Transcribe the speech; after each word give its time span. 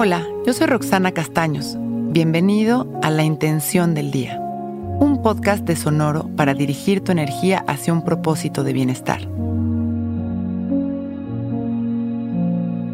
Hola, 0.00 0.24
yo 0.46 0.52
soy 0.52 0.68
Roxana 0.68 1.10
Castaños. 1.10 1.76
Bienvenido 1.76 2.86
a 3.02 3.10
La 3.10 3.24
Intención 3.24 3.94
del 3.94 4.12
Día, 4.12 4.38
un 4.38 5.22
podcast 5.24 5.64
de 5.64 5.74
Sonoro 5.74 6.30
para 6.36 6.54
dirigir 6.54 7.02
tu 7.02 7.10
energía 7.10 7.64
hacia 7.66 7.92
un 7.92 8.04
propósito 8.04 8.62
de 8.62 8.72
bienestar. 8.72 9.22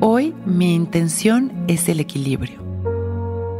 Hoy 0.00 0.35
mi 0.46 0.75
intención 0.75 1.53
es 1.68 1.90
el 1.90 2.00
equilibrio. 2.00 2.62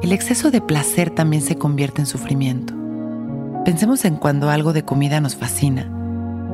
El 0.00 0.12
exceso 0.12 0.50
de 0.50 0.62
placer 0.62 1.11
también 1.11 1.42
se 1.42 1.58
convierte 1.58 2.00
en 2.00 2.06
sufrimiento. 2.06 2.72
Pensemos 3.66 4.06
en 4.06 4.16
cuando 4.16 4.48
algo 4.48 4.72
de 4.72 4.86
comida 4.86 5.20
nos 5.20 5.36
fascina 5.36 5.86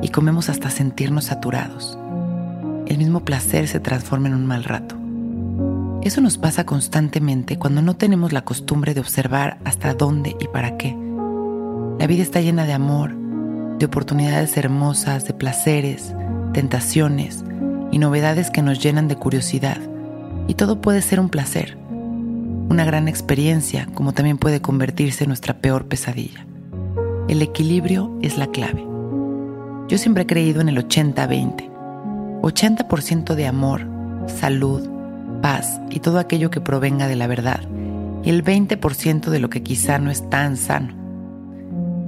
y 0.01 0.09
comemos 0.09 0.49
hasta 0.49 0.69
sentirnos 0.69 1.23
saturados. 1.23 1.97
El 2.85 2.97
mismo 2.97 3.21
placer 3.21 3.69
se 3.69 3.79
transforma 3.79 4.27
en 4.27 4.33
un 4.33 4.45
mal 4.45 4.65
rato. 4.65 5.00
Eso 6.03 6.19
nos 6.19 6.39
pasa 6.39 6.65
constantemente 6.65 7.59
cuando 7.59 7.83
no 7.83 7.95
tenemos 7.95 8.33
la 8.33 8.43
costumbre 8.43 8.95
de 8.95 9.01
observar 9.01 9.59
hasta 9.65 9.93
dónde 9.93 10.35
y 10.39 10.47
para 10.47 10.75
qué. 10.75 10.97
La 11.99 12.07
vida 12.07 12.23
está 12.23 12.41
llena 12.41 12.65
de 12.65 12.73
amor, 12.73 13.15
de 13.77 13.85
oportunidades 13.85 14.57
hermosas, 14.57 15.25
de 15.25 15.35
placeres, 15.35 16.15
tentaciones 16.53 17.43
y 17.91 17.99
novedades 17.99 18.49
que 18.49 18.63
nos 18.63 18.81
llenan 18.81 19.07
de 19.07 19.15
curiosidad. 19.15 19.77
Y 20.47 20.55
todo 20.55 20.81
puede 20.81 21.03
ser 21.03 21.19
un 21.19 21.29
placer, 21.29 21.77
una 22.69 22.83
gran 22.83 23.07
experiencia, 23.07 23.87
como 23.93 24.13
también 24.13 24.39
puede 24.39 24.59
convertirse 24.59 25.25
en 25.25 25.29
nuestra 25.29 25.59
peor 25.59 25.85
pesadilla. 25.85 26.47
El 27.27 27.43
equilibrio 27.43 28.17
es 28.23 28.39
la 28.39 28.47
clave. 28.47 28.83
Yo 29.87 29.99
siempre 29.99 30.23
he 30.23 30.27
creído 30.27 30.61
en 30.61 30.69
el 30.69 30.77
80-20. 30.77 31.69
80%, 32.41 33.35
de 33.35 33.45
amor, 33.45 33.87
salud, 34.27 34.90
paz 35.41 35.81
y 35.89 35.99
todo 35.99 36.19
aquello 36.19 36.49
que 36.49 36.61
provenga 36.61 37.07
de 37.07 37.15
la 37.15 37.27
verdad, 37.27 37.61
y 38.23 38.29
el 38.29 38.43
20% 38.43 39.29
de 39.29 39.39
lo 39.39 39.49
que 39.49 39.63
quizá 39.63 39.97
no 39.97 40.11
es 40.11 40.29
tan 40.29 40.57
sano. 40.57 40.93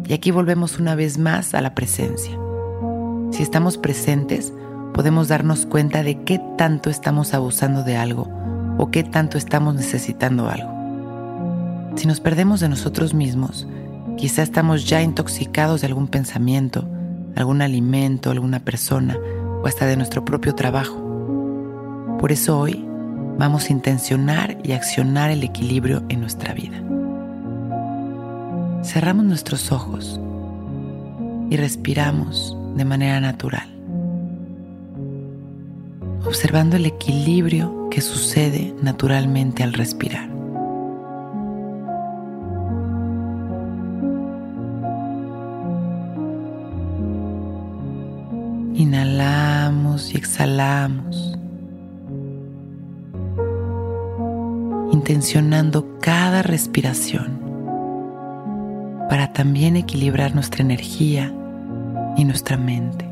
Y 0.08 0.14
aquí 0.14 0.31
volvemos 0.31 0.80
una 0.80 0.95
vez 0.95 1.17
más 1.17 1.54
a 1.54 1.61
la 1.61 1.73
presencia. 1.73 2.38
Si 3.31 3.42
estamos 3.42 3.78
presentes, 3.78 4.54
podemos 4.94 5.28
darnos 5.28 5.66
cuenta 5.66 6.04
de 6.04 6.23
qué 6.23 6.39
tanto 6.58 6.89
estamos 6.89 7.34
abusando 7.34 7.84
de 7.84 7.98
algo 7.98 8.30
o 8.78 8.92
qué 8.92 9.04
tanto 9.04 9.38
estamos 9.38 9.76
necesitando 9.76 10.50
algo. 10.50 10.72
Si 11.95 12.08
nos 12.08 12.20
perdemos 12.20 12.59
de 12.59 12.70
nosotros 12.70 13.14
mismos, 13.14 13.67
quizá 14.17 14.44
estamos 14.44 14.88
ya 14.88 15.02
intoxicados 15.02 15.81
de 15.81 15.88
algún 15.88 16.08
pensamiento, 16.08 16.88
algún 17.36 17.61
alimento, 17.61 18.30
alguna 18.30 18.59
persona 18.59 19.17
o 19.64 19.67
hasta 19.67 19.86
de 19.86 19.98
nuestro 19.98 20.26
propio 20.26 20.54
trabajo. 20.54 21.00
Por 22.20 22.31
eso 22.31 22.59
hoy 22.59 22.86
vamos 23.38 23.70
a 23.70 23.73
intencionar 23.73 24.58
y 24.64 24.73
accionar 24.73 25.31
el 25.31 25.44
equilibrio 25.44 26.03
en 26.09 26.22
nuestra 26.22 26.53
vida. 26.53 26.81
Cerramos 28.84 29.26
nuestros 29.26 29.72
ojos 29.72 30.20
y 31.50 31.58
respiramos 31.58 32.58
de 32.76 32.86
manera 32.86 33.20
natural, 33.20 33.67
observando 36.26 36.76
el 36.76 36.86
equilibrio 36.86 37.89
que 37.89 38.02
sucede 38.02 38.73
naturalmente 38.81 39.64
al 39.64 39.73
respirar. 39.73 40.30
Inhalamos 48.76 50.14
y 50.14 50.17
exhalamos 50.17 51.38
intencionando 55.03 55.99
cada 55.99 56.43
respiración 56.43 57.37
para 59.09 59.33
también 59.33 59.75
equilibrar 59.75 60.33
nuestra 60.33 60.64
energía 60.64 61.30
y 62.15 62.23
nuestra 62.23 62.55
mente. 62.55 63.03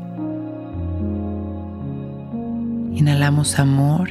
Inhalamos 2.94 3.58
amor 3.58 4.08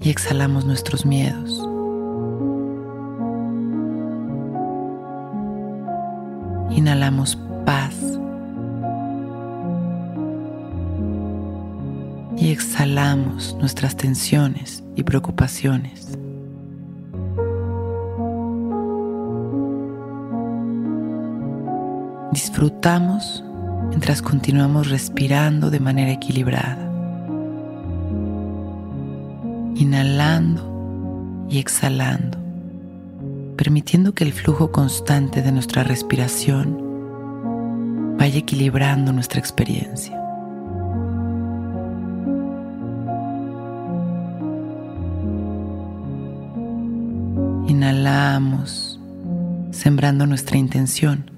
y 0.00 0.10
exhalamos 0.10 0.64
nuestros 0.64 1.04
miedos. 1.04 1.68
Inhalamos 6.70 7.36
paz 7.66 8.17
y 12.40 12.50
exhalamos 12.50 13.56
nuestras 13.58 13.96
tensiones 13.96 14.84
y 14.94 15.02
preocupaciones. 15.02 16.16
Disfrutamos 22.32 23.42
mientras 23.88 24.22
continuamos 24.22 24.88
respirando 24.88 25.70
de 25.70 25.80
manera 25.80 26.12
equilibrada, 26.12 26.84
inhalando 29.74 31.46
y 31.48 31.58
exhalando, 31.58 32.38
permitiendo 33.56 34.14
que 34.14 34.22
el 34.24 34.32
flujo 34.32 34.70
constante 34.70 35.42
de 35.42 35.50
nuestra 35.50 35.82
respiración 35.82 36.86
vaya 38.18 38.38
equilibrando 38.38 39.12
nuestra 39.12 39.40
experiencia. 39.40 40.27
Inhalamos, 47.88 49.00
sembrando 49.70 50.26
nuestra 50.26 50.58
intención. 50.58 51.30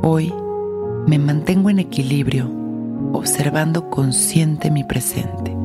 Hoy 0.00 0.32
me 1.08 1.18
mantengo 1.18 1.70
en 1.70 1.80
equilibrio, 1.80 2.48
observando 3.12 3.90
consciente 3.90 4.70
mi 4.70 4.84
presente. 4.84 5.56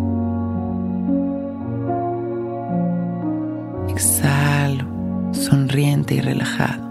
Exhalo, 3.90 4.88
sonriente 5.34 6.16
y 6.16 6.22
relajado. 6.22 6.81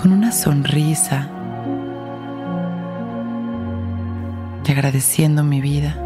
Con 0.00 0.12
una 0.12 0.30
sonrisa 0.30 1.28
y 4.64 4.70
agradeciendo 4.70 5.42
mi 5.42 5.60
vida, 5.60 6.05